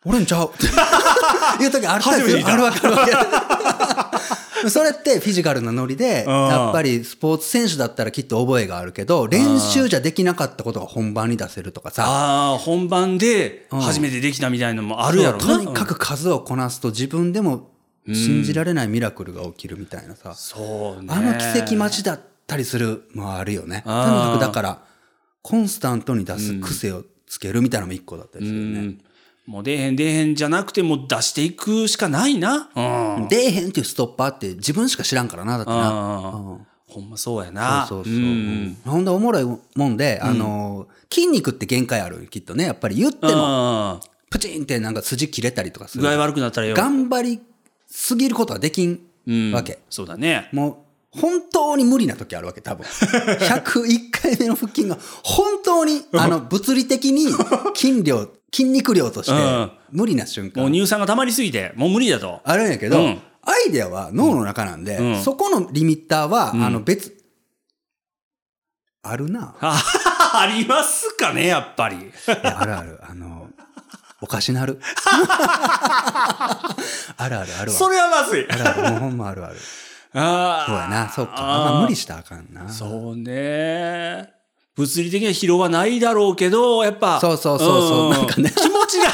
[0.05, 0.51] 俺んちゃう。
[1.61, 2.37] いう時あったんですよ。
[2.37, 4.27] 初めて聞いたあるわかるわかる。
[4.69, 12.05] それってフィジカルなノリで、やっぱりスポーツ選手だったらきっと覚えがあるけど、練習じゃできなかったことが本番に出せるとかさ。
[12.05, 15.45] ああ、本番で初めてできたみたいなのもあるやろな。
[15.45, 17.71] とにかく数をこなすと自分でも
[18.07, 20.33] 信じられないミラクルが起きるみたいなさ。
[20.35, 21.13] そうね。
[21.13, 23.83] あの奇跡待ちだったりするのはあるよね。
[23.85, 24.79] とにかくだから、
[25.41, 28.79] コンスタントに出す癖をつけるみたいなのも一個だったりするよね。
[28.79, 29.01] うん
[29.47, 32.69] もう出えへん出えへんじゃなくてもう出していくしかないな。
[32.75, 33.27] うん。
[33.29, 35.89] 出えへんっていうストッパーって自分しか知らんからな、だってな。
[35.89, 37.85] あうんほんまそうやな。
[37.87, 38.23] そうそうそう。
[38.23, 42.63] んほんでおもろいもんで、あの、筋肉って限界ある、きっとね。
[42.65, 43.99] やっぱり言っても、うん。
[44.29, 46.09] プチンってなんか筋切れたりとかする具。
[46.09, 46.75] 合悪くなったらよ。
[46.75, 47.41] 頑張り
[47.87, 49.79] すぎることはできんうんわけ。
[49.89, 50.49] そうだね。
[50.53, 52.85] もう、本当に無理な時あるわけ、多分。
[52.87, 57.27] 101回目の腹筋が、本当に、あの、物理的に
[57.75, 60.61] 筋量、筋肉量としてうん、無理な瞬間。
[60.63, 62.41] もう乳酸が溜まりすぎて、もう無理だと。
[62.43, 67.15] あるんやけど、うんアイデアは脳の中なんで、うんそこのリミッターは、んあの、別、
[69.03, 69.55] あるな。
[69.61, 69.81] あ
[70.33, 72.11] ありますかね、やっぱり。
[72.27, 72.99] あるある。
[73.09, 73.47] あの、
[74.21, 74.81] おかしなる。
[77.17, 77.77] あるあるあるわ。
[77.77, 78.45] それはまずい。
[78.49, 78.81] あるある。
[78.91, 79.55] もうほんまあるある。
[80.13, 80.65] ああ。
[80.67, 81.09] そうやな。
[81.09, 81.33] そうか。
[81.37, 82.67] あんま無理したらあかんな。
[82.67, 84.36] そうね。
[84.77, 87.19] 物理的な疲労はないだろうけど、やっぱ。
[87.19, 89.05] そうそうそうそうんなんかね気持ちが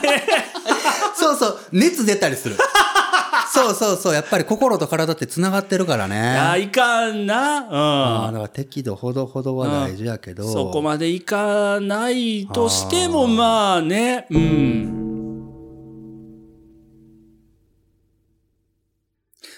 [0.00, 0.24] ね。
[1.14, 1.58] そうそう。
[1.72, 2.56] 熱出たりする。
[3.52, 4.14] そうそうそう。
[4.14, 6.38] やっぱり心と体って繋がってるからね。
[6.38, 8.26] あいかんな。
[8.28, 8.32] うん。
[8.32, 10.50] だから適度ほどほどは大事やけど。
[10.52, 14.26] そこまでいかないとしても、まあね。
[14.30, 14.98] うん。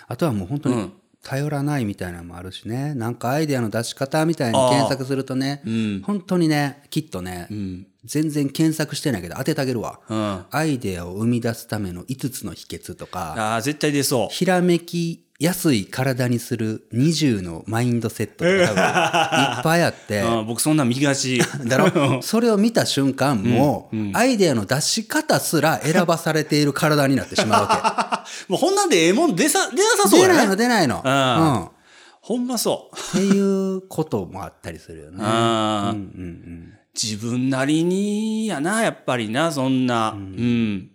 [0.09, 0.93] あとはもう本当にうん
[1.23, 2.95] 頼らないみたいなのもあるしね。
[2.95, 6.03] なんかアイデアの出し方みたいに検索するとね、うん。
[6.03, 7.87] 本当にね、きっとね、うん。
[8.05, 10.01] 全然検索してないけど当ててあげるわ。
[10.09, 10.45] うん。
[10.51, 14.35] アイデアを生み出すための5つの秘訣とか、ああ、絶対出そう。
[14.35, 21.43] ひらめきやすい体にする20のマインドセットとか いっぱいあって、うん、僕そんなん見がち。
[21.65, 22.23] だろ？
[22.23, 30.09] それを見た瞬間もう、アイデアの出し方すら選ばされている体になってしまうわ もうほんなんでええもん出さ、出なさけ。
[30.11, 30.35] そうやね。
[30.35, 31.03] 出ないの出ないの。
[31.05, 31.65] うんうん。
[31.65, 31.71] っ
[32.23, 33.13] ほんまそう。
[33.13, 35.17] ていうこともあったりするよね。
[35.21, 40.13] あーうんうん自分なりにやな、やっぱりな、そんな。
[40.13, 40.91] うん。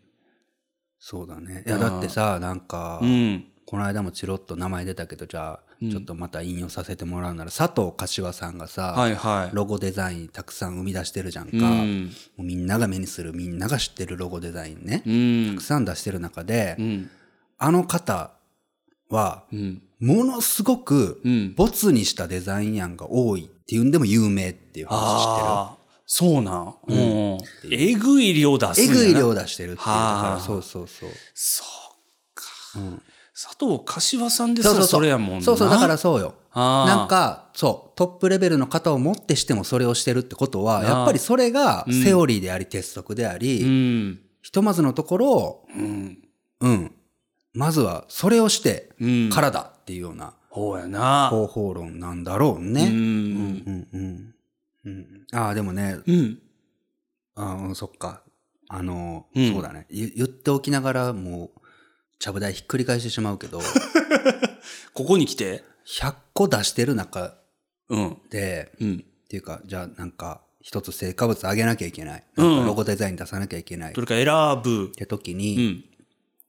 [1.00, 1.64] そうだね。
[1.66, 3.46] いや、だってさ、なんか、うん。
[3.66, 9.56] この間もチロッと名前出たけど、じゃあ、ちょっとまた引用させてもらうなら、佐藤柏さんがさ、はいはい。
[9.56, 11.52] ロゴデザインたくさん生み出してるじゃんか。
[11.52, 15.04] うんみんなが目にする、みんなが知ってるロゴデザインね。
[15.06, 15.64] うんたく。
[15.64, 17.10] さん出してる中で、うん。
[17.58, 18.32] あの方
[19.10, 19.82] は、うん。
[20.00, 26.76] ものすごくうん、没にしたデザイン案が多いっていうんでも有名っていう話知ああ、そうなん。
[26.88, 27.38] うん。
[27.72, 29.86] えぐい量出すえぐい量出してるっていう。
[29.86, 31.10] だはあから、そうそうそう。
[31.34, 33.02] そうか。
[33.34, 35.42] 佐藤柏さんですらそれやもんな。
[35.44, 36.36] そうそう、だからそうよ。
[36.54, 44.20] なんか、そう、トップレベルの方をもってしてもそれをしてるってことは、やっぱりそれがセオリーであり鉄則であうり、ん。
[44.42, 46.20] ひとまずのところ、うん。
[46.62, 46.92] うん、
[47.54, 49.30] まずはそれをしてうん。
[49.30, 50.82] からだっていうようなほう。
[51.30, 52.86] 方法論なんだろうね。
[52.86, 52.86] う。
[52.86, 54.35] うんんうん
[54.86, 56.40] うんああ、でもね、うん。
[57.36, 58.22] あそっか。
[58.70, 59.88] あの、うんそうだね。
[59.90, 61.62] 言言っておきながらもう、
[62.20, 63.60] ちゃぶ台ひっくり返してしまうけど、
[64.94, 67.38] ここに来て？100個出してる中
[67.90, 68.18] うん。
[68.30, 69.06] で、うん。
[69.26, 72.24] っていうか、じゃあなんか、一つ成果物あげなきゃいけない。
[72.38, 73.92] ロゴデザイン出さなきゃいけない。
[73.92, 74.92] っどれか選ぶ。
[74.96, 75.84] て時うに、ん。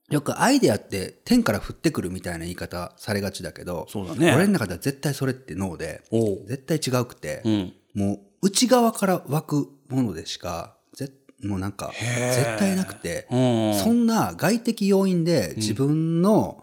[0.08, 6.02] よくアイデアって天から降ってくるみたいな言い方されがちだけど、そうだね俺の中では絶対それって脳で。
[6.46, 7.74] 絶対違うくて、うん。
[7.96, 11.10] もう内側から湧くものでしか、ぜ
[11.42, 13.74] もうなんか、絶対なくて、うん。
[13.74, 16.62] そんな外的要因で自分の、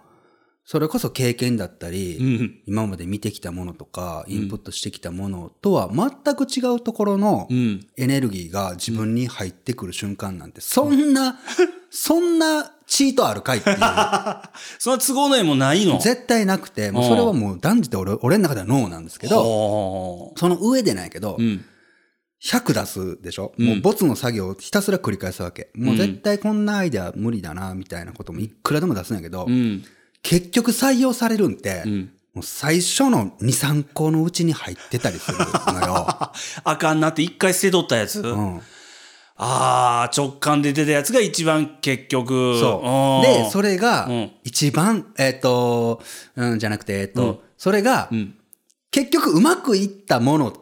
[0.65, 2.61] それこそ経験だったり、うん。
[2.67, 7.87] 今まで見てきたものとか、インプットしてきたものとは全く違うところのうん。
[7.97, 11.39] エネルギーが自分に入ってくる瞬間なんて、そんな、
[11.89, 13.77] そんなチートあるかいっていう。
[14.79, 15.99] そんな都合の絵もないの？
[15.99, 21.65] 絶対なくて、もうそれはもう断じて俺俺の中ではノーなんですけど、どその上でないけど、うん。
[22.43, 25.69] 100出すでしょ、うんもうボツの作業をひたすら繰り返すわけ。
[25.75, 29.83] もう絶対こんなアイデア無理だな、みたいなこともいくらでも出すんやけど、うん。
[30.21, 32.11] 結局採用されるんって、うん。
[32.33, 36.07] もう最初の2、3個のうちに入ってたりするのよ。
[36.65, 38.21] あかんなって一回捨てとったやつ。
[38.21, 38.61] うん、
[39.35, 42.59] ああ、直感で出たやつが一番結局。
[42.59, 43.25] そう。
[43.25, 43.71] で、それ。
[43.71, 46.01] れがうん一番、えっ、と、
[46.35, 48.35] うん、じゃなくて、えっ、と、うんそれが、うん。
[48.91, 50.53] 結局うまくいったもの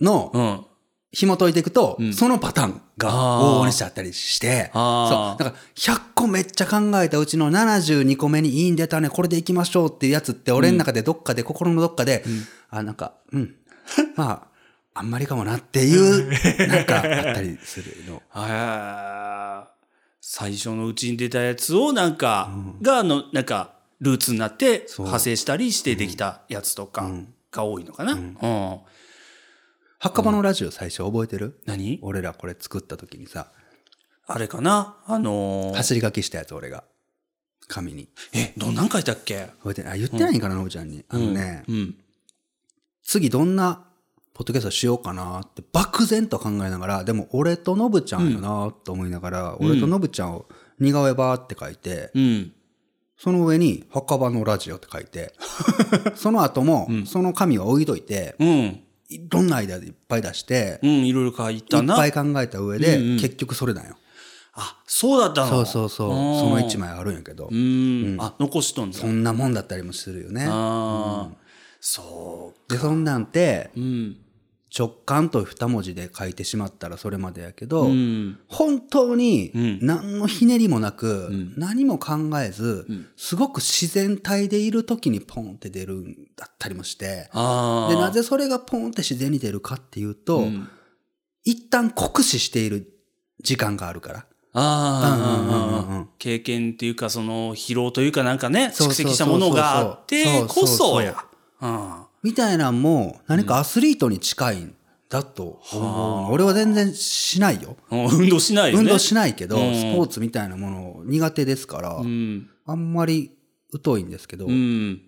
[0.00, 0.66] の、うん。
[1.12, 5.38] 紐解いていくと、んそのパターンが往々にしちゃったりして、そう。
[5.38, 12.24] だから、100個めっちゃ考えたうちの72個目にいいん出たね、これでいきましょうっていうやつって、俺の中でどっかで、心のどっかで、
[12.70, 13.56] あ、なんか、うん。
[14.16, 14.51] まあ、
[14.94, 17.00] あんまりかもなっていう、なんかあ
[17.32, 18.16] ったりするの。
[18.34, 19.66] へー。
[20.20, 22.50] 最初のうちに出たやつをなんか、
[22.80, 27.10] があの、なんか、ルーツになって派生したりしてできたやつとか
[27.52, 28.12] が多いのかな。
[28.12, 28.36] うん。
[29.98, 32.00] 墓場のラジオ最初覚えてる、何？
[32.02, 33.52] 俺らこれ作った時にさ、
[34.26, 34.96] あれかな？
[35.06, 35.74] あのー。
[35.76, 36.84] 走り書きしたやつ俺が。
[37.68, 38.08] 紙に。
[38.32, 39.46] え、どんなん書いたっけ？
[39.58, 39.92] 覚えてない？
[39.94, 41.04] あ言ってないんかな、のぶちゃんに。
[41.08, 41.94] あのね、うん。
[43.04, 43.84] 次どんな
[44.34, 50.46] ポッドキャストしようかなって漠然と考えながらでも俺とのぶちゃんよなと思いながら、俺とのぶちゃんを
[50.78, 52.52] 似顔絵バーって書いて、うん。
[53.18, 55.32] その上に墓場のラジオって書いて
[56.16, 58.80] その後もその紙を置いといて、うん。
[59.08, 61.94] いろんなアイデアでいっぱい出して、うん、いろいろ書いいたな。
[61.94, 63.96] っぱい考えた上で、うんうん結局それなんよ。
[64.54, 66.10] あ、そうだったのそうそうそう。
[66.10, 68.16] んその一枚あるんやけどう、ん。
[68.18, 68.98] あ、残しとんだ。
[68.98, 70.46] そんなもんだったりもするよね。
[70.48, 71.36] ああ、
[71.80, 73.80] そで、そんなんて、う。
[73.80, 74.16] うん。
[74.76, 78.38] 直感と二文字で書いてしまったらそれまでやけど、うん。
[78.48, 87.28] 本当にん何のひねりもなく、何も考えず、すごく自然体でいる時にポンって出るんだったりもして。
[87.32, 90.68] で、なぜそれがポンって自然に出るかっていうと、うん
[91.44, 92.86] 一旦酷使している
[93.42, 94.26] 時間があるから。
[96.18, 101.16] 経験っていうか、その疲労というかなんかね、蓄そうそうそうそう積したものがあってこそや
[101.60, 101.68] そう。
[101.68, 104.74] うんみたいなんも何かアスリートに近いん
[105.08, 107.76] だと思うの、俺は全然しないよ。
[107.90, 108.84] うん運動しないよね。
[108.84, 112.48] 運動しないけど、うんスポーツみたいなもの苦手ですから、うん。
[112.64, 113.32] あんまり
[113.84, 115.02] 疎いんですけど、うん。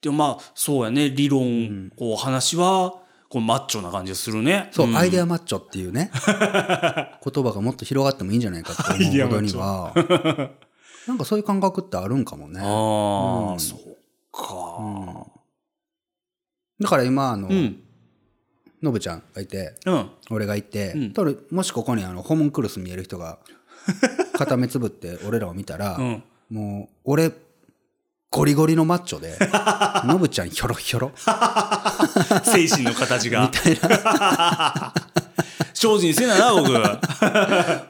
[0.00, 1.10] でもまあ、そうやね。
[1.10, 2.94] 理論、こう話は、
[3.28, 4.70] こうマッチョな感じがするね。
[4.72, 6.10] そう、んアイデアマッチョっていうね、
[7.22, 9.92] 言葉がもっと広がってもいいんじゃないかって思うほどには、
[11.06, 12.60] なんかそういう感覚ってあるんかもね。
[12.60, 13.96] ああ、そう
[14.32, 15.35] か。
[16.80, 17.82] だから今、あの、うん。
[18.82, 20.10] のぶちゃんがいて、うん。
[20.30, 20.94] 俺がいて、
[21.50, 23.38] もしここにあのホモンクルス見える人が
[24.34, 27.32] 片目つぶって俺らを見たら、うんもう俺
[28.30, 29.36] ゴリゴリのマッチョで
[30.06, 31.12] のぶちゃんひょろひょろ
[32.44, 33.42] 精神の形が。
[33.42, 33.76] みたい
[35.74, 36.72] 精進せなな、僕。
[36.72, 37.00] な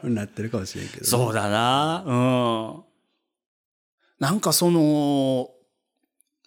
[0.02, 2.02] なってるかもしれんけど、そうだな。
[2.06, 2.82] うん。
[4.18, 5.50] なんかその、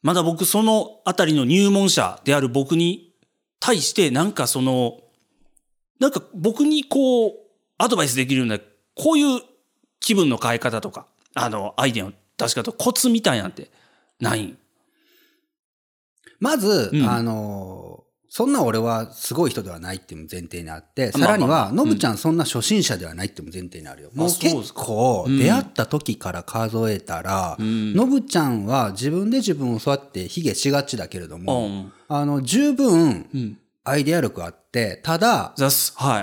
[0.01, 3.13] まだ僕そのあたりの入門者である僕に
[3.59, 5.01] 対して、なんかその、
[5.99, 7.33] なんか僕にこう、
[7.77, 8.59] アドバイスできるような、
[8.95, 9.41] こういう
[9.99, 13.69] 気分の変え方とか、あの、アイデアの出し方、コツみたいなんて、
[14.19, 14.43] ない？
[14.43, 14.57] ん
[16.39, 17.09] まず、うん。
[17.09, 24.11] あのそんな俺はすごい人ではないっていう前提にあって、まあさらには、のぶちゃんそんな初心者ではないっていう前提にあるよ。
[24.13, 25.39] もう結構、うん。
[25.39, 27.93] 出会った時から数えたら、ん。
[27.95, 31.91] のぶちゃんは自分で自分をそうやって卑下しがちだけれども、うん。
[32.07, 33.57] あの、十分ん。
[33.83, 35.55] アイデア力あって、ただ。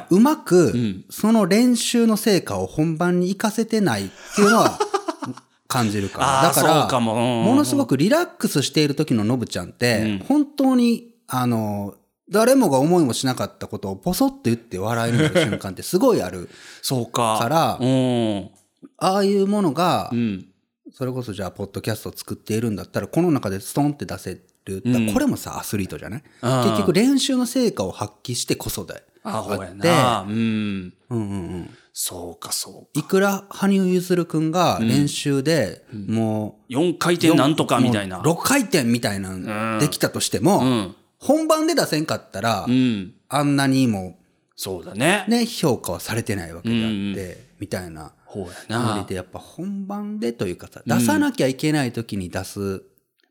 [0.08, 4.78] うまくん、その練習の成果を本番に活かせてないっていうのは
[5.66, 6.42] 感じるから。
[6.48, 7.56] だから、も。
[7.56, 11.94] のすごくリラックスしている時ののぶちゃんって、本当に、あの、
[12.30, 16.48] 誰もが思いもしなかったことをポソッと言って笑いになる瞬間ってすごいある。
[16.82, 17.38] そうか。
[17.40, 18.50] からうん。
[18.98, 20.46] ああいうものがう、ん。
[20.92, 24.82] それこそじゃあ、ポッドキャストを作っているんだったら、この中でストンって出せる。
[24.84, 26.22] だからこれもさ、アスリートじゃない？
[26.42, 29.02] うん結局練習の成果を発揮してこそだよ。
[29.22, 30.20] あ、ほうやな。
[30.28, 30.34] うん。
[30.34, 31.70] うんうんうん。
[31.92, 38.20] そうか、そういくら羽生結弦くんが練習で、もう、4回転なんとかみたいな。
[38.20, 40.94] 6回転みたいなのできたとしても、うん。
[41.26, 43.14] 本番で出せんかったら、うん。
[43.28, 44.18] あんなにも
[44.56, 45.24] そうだね。
[45.28, 48.12] ね、評価はされてないわけであって、みたいな。
[48.24, 49.04] ほうやな。
[49.04, 52.82] でやっぱ本番でというかさ、出さなきゃいけない時に出す、うん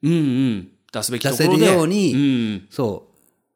[0.04, 0.72] うん。
[0.94, 1.58] 出すべきところで。
[1.58, 2.68] 出せるようにうん。
[2.70, 3.08] そ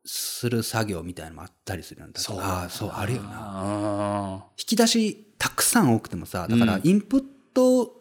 [0.03, 3.29] う、する作業みたいなのもあったりするんだそうああ、そう、あるよな。
[3.33, 7.23] あ引き出したくさん多くてもさ、だからインプッ
[7.53, 7.99] ト、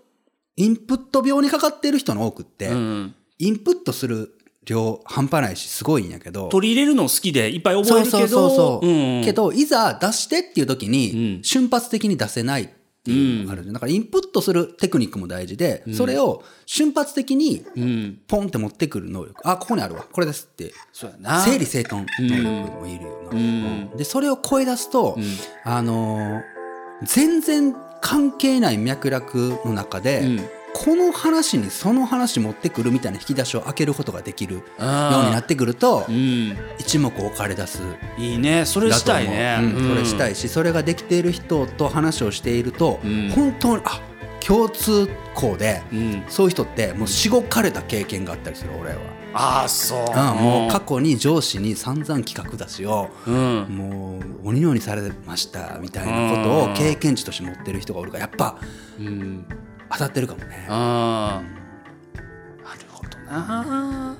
[0.57, 3.15] インプット病にかかってる人の多くって、ーうん。
[3.39, 4.38] インプットする
[4.69, 8.49] 量半端ないしすごいんやけど、取り入れるの好きでいっぱい覚そうそうえるけど。
[8.49, 12.69] そうそう、んけど、いざ出してっていう時に、うん瞬発的に出せないっ
[13.05, 18.19] ていうのがあるだからインプットするテクニックも大事で、それを瞬発的にうん。
[18.29, 19.49] ポンって持ってくる能力。
[19.49, 20.05] あ、ここにあるわ。
[20.13, 20.73] これですって。
[20.93, 21.41] そうやな。
[21.43, 23.39] 整理整頓能力もいるよな。
[23.39, 25.17] んで、それを超え出すと、
[25.65, 26.59] あのー
[27.05, 36.57] 全然関係ない脈絡の中で、うんこの話にその話持ってくるみたいな引き出しを開けることができるようになってくると、うん。
[36.79, 37.83] 一目置かれ出す。
[38.17, 38.65] いいね。
[38.65, 39.59] それしたいね。
[39.61, 40.33] うんそれしたい。
[40.33, 44.01] いし、それができている人と話をしていると、ん本当に、あ、
[44.41, 46.25] 共通項で、うん。
[46.29, 48.97] そういう人ってもうしごかれた経験があったりする、俺は。
[49.35, 49.99] ああ、そう。
[50.01, 53.67] うん、もう過去に上司に散々企画出しを、うん。
[53.69, 58.59] もう鬼のようにされましたみたいなことを経験値として持ってる人がおるからやっぱ
[58.99, 59.47] うん。
[59.91, 62.63] 当たってるかもねああ。
[62.63, 64.17] なるほどな。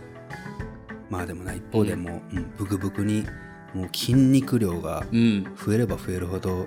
[1.11, 3.27] まあでもな一方でもう、うんブクブクに
[3.75, 5.45] もう筋肉量がうん。
[5.57, 6.67] 増えれば増えるほど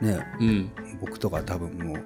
[0.00, 0.70] ねうん。
[1.00, 2.02] 僕とか多分もう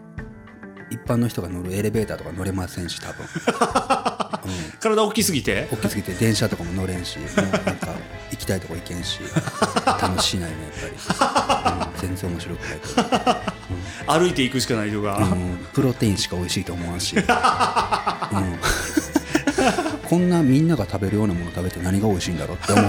[0.90, 3.26] 一般の人が乗るエレベーターとか乗れませんし多分
[4.80, 5.66] 体大きすぎて？
[5.72, 7.42] 大きすぎて電車とかも乗れんし もうな
[7.72, 7.94] んか
[8.30, 9.20] 行きたいとこ行けんし
[10.00, 13.53] 楽しいないねやっぱり、うん全然面白くない
[14.06, 15.18] 歩いていくしかないとか。
[15.18, 17.24] うんプロテインしか美味しいと思わんし、うん、
[20.08, 22.84] こんなみんなが食べるようなもの食べて何が美味しいんだろうって思う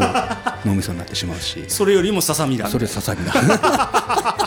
[0.65, 1.65] 脳みそになってしまうし。
[1.67, 2.67] それよりもささみだ。
[2.67, 3.33] それささみだ。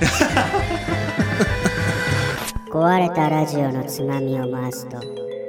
[2.72, 4.98] 壊れたラジオのつまみを回すと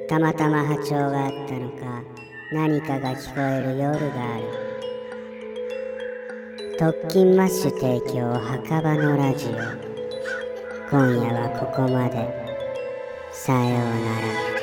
[0.09, 2.03] たまたま波長があったのか
[2.51, 4.70] 何かが聞こえる夜がある
[6.82, 9.51] 特勤マッシュ提供墓場のラジオ。
[10.89, 12.27] 今夜はここまで。
[13.32, 14.61] さようなら。